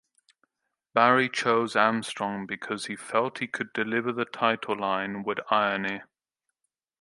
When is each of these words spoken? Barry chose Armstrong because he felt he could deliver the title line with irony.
Barry 0.95 1.29
chose 1.29 1.75
Armstrong 1.75 2.47
because 2.47 2.87
he 2.87 2.95
felt 2.95 3.37
he 3.37 3.45
could 3.45 3.71
deliver 3.71 4.11
the 4.11 4.25
title 4.25 4.75
line 4.75 5.21
with 5.21 5.37
irony. 5.51 6.01